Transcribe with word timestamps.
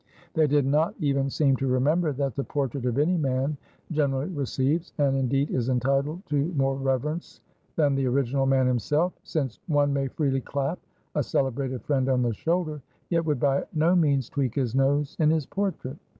They 0.33 0.47
did 0.47 0.65
not 0.65 0.95
even 0.99 1.29
seem 1.29 1.57
to 1.57 1.67
remember 1.67 2.11
that 2.11 2.35
the 2.35 2.43
portrait 2.43 2.87
of 2.87 2.97
any 2.97 3.17
man 3.17 3.55
generally 3.91 4.29
receives, 4.31 4.93
and 4.97 5.15
indeed 5.15 5.51
is 5.51 5.69
entitled 5.69 6.25
to 6.25 6.51
more 6.57 6.75
reverence 6.75 7.39
than 7.75 7.93
the 7.93 8.07
original 8.07 8.47
man 8.47 8.65
himself; 8.65 9.13
since 9.21 9.59
one 9.67 9.93
may 9.93 10.07
freely 10.07 10.41
clap 10.41 10.79
a 11.13 11.21
celebrated 11.21 11.83
friend 11.83 12.09
on 12.09 12.23
the 12.23 12.33
shoulder, 12.33 12.81
yet 13.11 13.25
would 13.25 13.39
by 13.39 13.63
no 13.75 13.95
means 13.95 14.27
tweak 14.27 14.55
his 14.55 14.73
nose 14.73 15.15
in 15.19 15.29
his 15.29 15.45
portrait. 15.45 15.97